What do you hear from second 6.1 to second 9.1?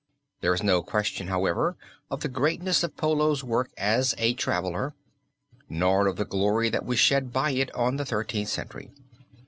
the glory that was shed by it on the Thirteenth Century.